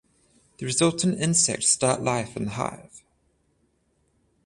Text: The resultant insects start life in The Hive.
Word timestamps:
The 0.57 0.65
resultant 0.65 1.19
insects 1.19 1.67
start 1.67 2.01
life 2.01 2.35
in 2.35 2.45
The 2.45 2.49
Hive. 2.53 3.03